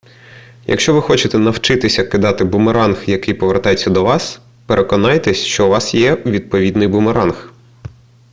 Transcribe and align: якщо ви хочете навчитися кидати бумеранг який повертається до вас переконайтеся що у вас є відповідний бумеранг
якщо 0.67 0.93
ви 0.93 1.01
хочете 1.01 1.37
навчитися 1.39 2.03
кидати 2.03 2.43
бумеранг 2.43 3.03
який 3.07 3.33
повертається 3.33 3.89
до 3.89 4.03
вас 4.03 4.39
переконайтеся 4.65 5.45
що 5.45 5.65
у 5.67 5.69
вас 5.69 5.95
є 5.95 6.15
відповідний 6.25 6.87
бумеранг 6.87 7.53